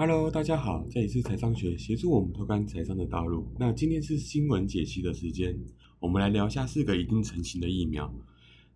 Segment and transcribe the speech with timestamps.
[0.00, 3.46] Hello，大家好，这里是财商学，协助我们拓宽财商的道路。
[3.58, 5.54] 那今天是新闻解析的时间，
[5.98, 8.10] 我们来聊一下四个已经成型的疫苗。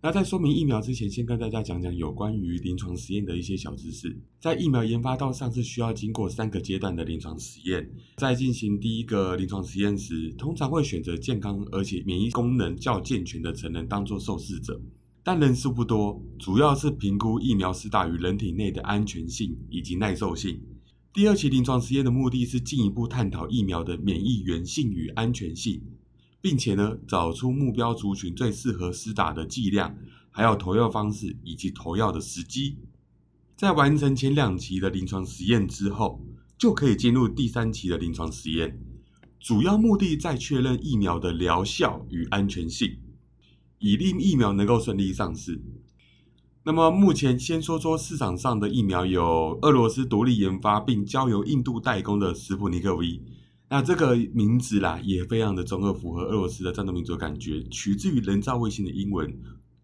[0.03, 4.15] 那在说明疫苗之前，先跟大家讲讲有关于临床实验的一些小知识。
[4.39, 7.89] 在疫苗研发到上市，需要经过三个阶段的临床实验。
[8.17, 14.79] 在进行第一个临床实验时，通常会选择健康而且免疫功能较健全的成人当做受试者，
[15.23, 20.61] 但人数不多，主要是评估疫苗是大于人体内的安全性以及耐受性。
[21.15, 25.81] 第二期临床实验的目的是进一步探讨疫苗的免疫原性与安全性。
[26.41, 29.97] 并且呢，找出目标族群最适合施打的剂量，
[30.29, 32.77] 还有投药方式以及投药的时机。
[33.55, 36.23] 在完成前两期的临床实验之后，
[36.57, 38.79] 就可以进入第三期的临床实验。
[39.39, 42.97] 主要目的在确认疫苗的疗效与安全性，
[43.79, 45.59] 以令疫苗能够顺利上市。
[46.67, 53.21] 那么目前先说说市场上的疫苗，有俄罗斯独立研发并交由印度代工的斯普尼克 V。
[53.69, 59.31] 那这个名字啦，也非常的中二，符合俄罗斯的战斗民族感觉，取自于人造卫星的英文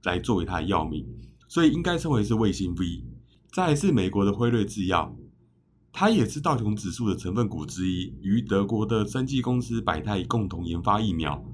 [0.06, 1.06] 来作为它的药名，
[1.48, 3.06] 所以应该称为是卫星 V。
[3.54, 5.16] 再是美国的辉瑞制药，
[5.94, 11.45] 它也是道琼指数的成分股之一，与德国的生技公司百泰共同研发疫苗。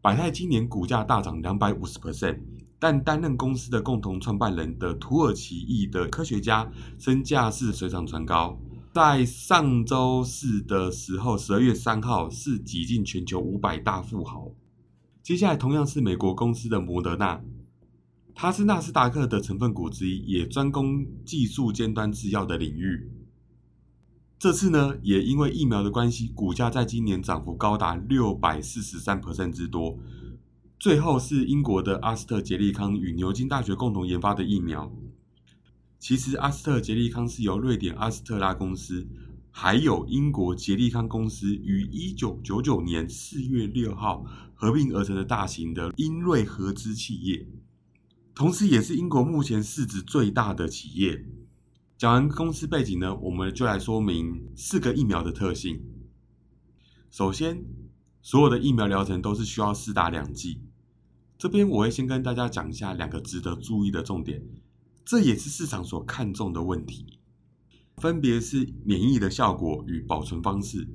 [0.00, 2.40] 百泰今年股价大涨两百五十 percent，
[2.82, 8.58] 但担任公司的共同创办人的土耳其裔的科学家身价是水涨船高。
[8.92, 14.50] 在上周四的时候，十二月三号是挤进全球五百大富豪。
[15.22, 17.40] 接下来同样是美国公司的摩德纳，
[18.34, 23.08] 它是纳斯达克的成分股之一，也专攻技术尖端制药的领域。
[24.40, 29.96] 这次呢，也因为疫苗的关系，股价在今年涨幅高达六百四十三之多。
[30.82, 34.92] 最后是英国的阿斯特捷利康与牛津大学共同研发的疫苗。
[36.00, 39.06] 其实，阿斯特捷利康是由瑞典阿斯特拉公司，
[39.52, 47.46] 还有英国捷利康公司于一九九九年四月六号合并而成的大型的英瑞合资企业，
[48.34, 51.24] 同时也是英国目前市值最大的企业。
[51.96, 55.80] 讲完公司背景呢，我们就来说明四个疫苗的特性。
[57.08, 57.62] 首先，
[58.20, 60.58] 所有的疫苗疗程都是需要四打两剂。
[61.42, 64.40] 这边我会先跟大家讲一下两个值得注意的重点。
[65.04, 67.18] 这也是市场所看重的问题，
[67.96, 70.86] 分别是免疫的效果与保存方式。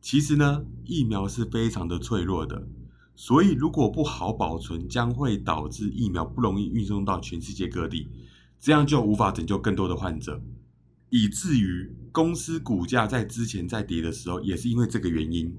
[0.00, 2.68] 其实呢，疫苗是非常的脆弱的，
[3.16, 8.06] 所以如果不好保存，将会导致疫苗不容易运送到全世界各地，
[8.60, 10.40] 这样就无法拯救更多的患者，
[11.10, 15.52] 以至于公司股价在之前在跌的时候，也是因为这个原因。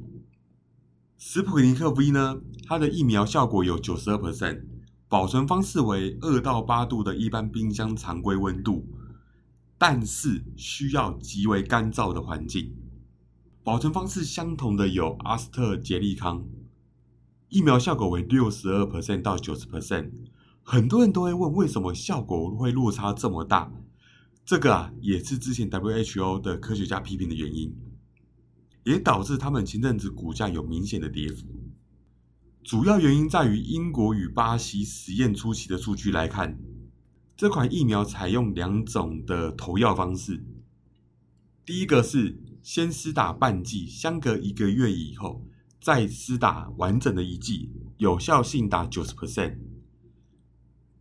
[1.17, 4.63] 斯普林克 V 呢，它的疫苗效果有九十二 percent。
[5.07, 8.87] 保存方式为二到八度的一般冰箱常规温度，
[9.77, 12.73] 但是需要极为干燥的环境。
[13.63, 16.43] 保存方式相同的有阿斯特杰利康，
[17.49, 20.09] 疫苗效果为六十二 percent 到九十 percent。
[20.63, 23.71] 很多人都会问，为什么效果会落差这么大？
[24.43, 27.71] 这个啊，也是之前 WHO 的科学家批评的原因，
[28.83, 31.45] 也导致他们前阵子股价有明显的跌幅。
[32.63, 36.57] 主要原因在于英国与巴西实验初期的数据来看，
[37.35, 40.45] 这款疫苗采用两种的投药方式。
[41.65, 45.45] 第一个是先施打半剂，相隔一个月以后
[45.81, 49.57] 再施打完整的一剂，有效性达九十 percent。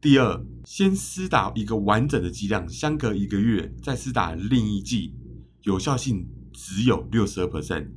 [0.00, 5.14] 第二，先施打一个完整的剂量，相隔一个月再施打另一剂，
[5.62, 7.88] 有效性只有六十二 percent。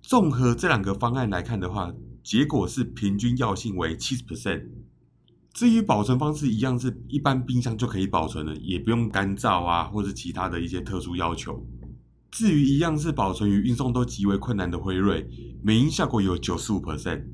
[0.00, 4.66] 综合这两个方案来看的话，结果是平均药性为七十 percent。
[5.52, 11.66] 至于保存方式，一样是一般冰箱就可以保存了，也不用干燥啊，或者其他的一些特殊要求。
[12.30, 15.28] 至于一样是保存与运送都极为困难的辉瑞，
[15.62, 17.24] 免疫效果有九十五 percent，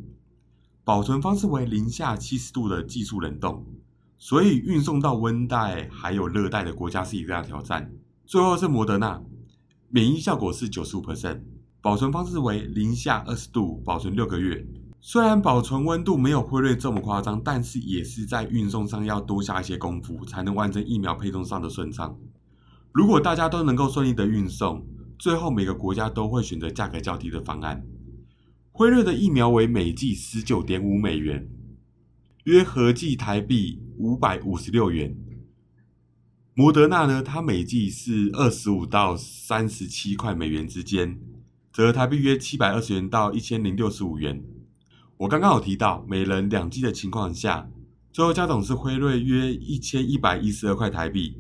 [0.82, 3.64] 保存方式为零下七十度的技术冷冻，
[4.18, 7.92] 所以运送到温带还有热带的国家是一个大挑战。
[8.26, 9.22] 最后是摩德纳，
[9.91, 11.41] 免疫效果是九十五 percent。
[11.80, 14.66] 保存方式为零下二十度保存六个月，
[15.01, 22.18] 虽然保存温度没有辉瑞这么夸张，但是也是在运送上要多下一些功夫，才能完成疫苗配送上的顺畅。
[22.92, 24.84] 如果大家都能够顺利的运送，
[25.18, 27.86] 最后每个国家都会选择价格较低的方案。
[28.72, 31.48] 辉瑞的疫苗为每剂十九点五美元，
[32.45, 35.16] 约合计台币五百五十六元。
[36.59, 41.16] 摩德纳呢，它每剂是二十五到三十七块美元之间。
[41.72, 44.43] 折台币约七百二十元到一千零六十五元。
[45.19, 47.71] 我刚刚有提到每人两剂的情况下，
[48.10, 51.37] 最后加总是辉瑞约一千一百一十二块台币，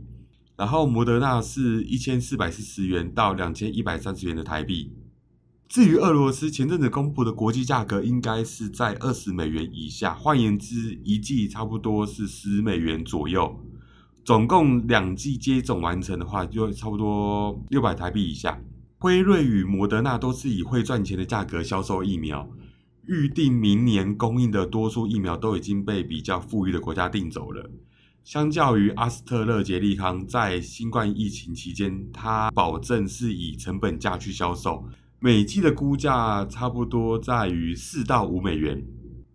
[0.56, 4.92] 然后摩德纳是一千四百四十元到两千一百三十元的台币。
[5.68, 13.64] 至于俄罗斯前阵子公布的国际价格，应该是在二十美元以下，换言之，一剂差不多是十美元左右。
[14.28, 18.60] 总共两剂接种完成的话，就差不多六百台币以下。
[18.98, 22.46] 辉瑞与摩德纳都是以会赚钱的价格销售疫苗，
[23.06, 27.70] 预定明年供应的多数疫苗都已经被比较富裕的国家订走了。
[28.22, 34.84] 相较于阿斯特勒捷利康在新冠疫情期间，它保证是以成本价去销售。
[35.20, 38.84] 每剂的估价差不多在于四到五美元，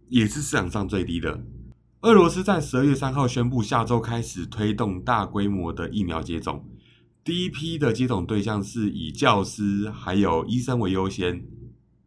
[0.10, 1.44] 也是市场上最低的。
[2.04, 6.68] 俄罗斯在十二月三号宣布，下周开始推动大规模的疫苗接种。
[7.24, 11.42] 第一批的接种对象是以教师还有医生为优先，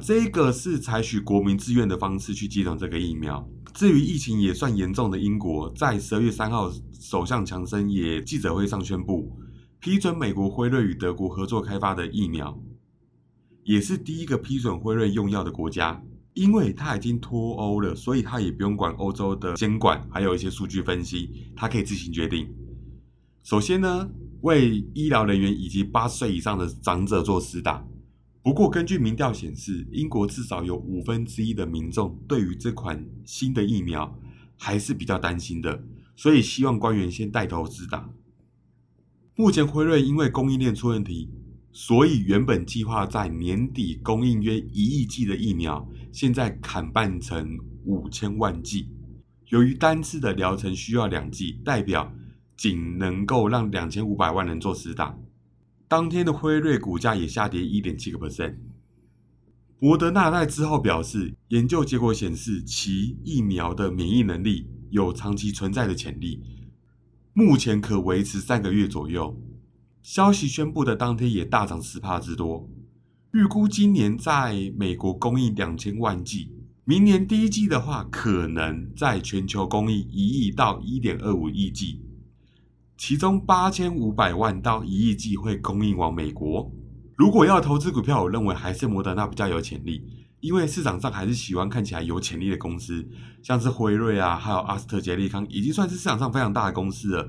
[0.01, 3.49] 这个是采取国民自愿的方式去接种这个疫苗。
[3.73, 6.71] 至于疫情也算严重的英国，在十二月三号，
[7.01, 9.35] 首相强生也记者会上宣布，
[9.81, 12.61] 批准美国辉瑞与德国合作开发的疫苗。
[13.65, 16.03] 也是第一个批准辉瑞用药的国家，
[16.37, 22.47] 因为他已经脱欧了，所以他也不用管欧洲的监管，还有一些数据分析，他可以自行决定。
[23.43, 24.11] 首先呢，
[24.43, 27.83] 为医疗人员以及八十岁以上的长者做施打。
[28.43, 34.19] 不过，根据民调显示，英国至少有五分之一的民众对于这款新的疫苗
[34.59, 35.83] 还是比较担心的，
[36.17, 38.11] 所以希望官员先带头施打。
[39.35, 41.31] 目前辉瑞因为供应链出问题。
[41.79, 48.89] 所以原本计划在年底供应约一亿剂的疫苗，现在砍半成五千万剂。
[49.49, 52.11] 由于单次的疗程需要两剂，代表
[52.57, 55.19] 仅能够让两千五百万人做实打。
[55.87, 58.57] 当天的辉瑞股价也下跌一点七个 percent。
[59.79, 66.43] 摩德纳在之后表示，研究结果显示其疫苗的免疫能力有长期存在的潜力，
[67.35, 69.39] 目前可维持三个月左右。
[70.07, 72.71] 消息宣布的当天也大涨十帕之多，
[73.33, 76.53] 预估今年在美国供应两千万剂，
[76.85, 82.03] 明年第一季的话，可能在全球供应一亿到一点二五亿剂，
[82.97, 86.71] 其中八千五百万到一亿剂会供应往美国。
[87.17, 90.01] 如果要投资股票，我认为还是摩德纳比较有潜力，
[90.39, 93.05] 因为市场上还是喜欢看起来有潜力的公司，
[93.43, 97.29] 像是辉瑞啊，还有阿斯特捷利康，已经算是市场上非常大的公司了。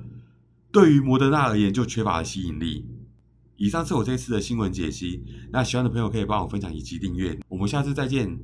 [0.79, 2.85] 对于摩德纳而言，就缺乏了吸引力。
[3.56, 5.24] 以上是我这次的新闻解析。
[5.51, 7.35] 那喜欢的朋友可以帮我分享以及订阅。
[7.47, 8.38] 我们下次再见。